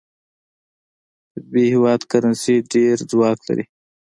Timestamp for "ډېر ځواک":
2.73-3.39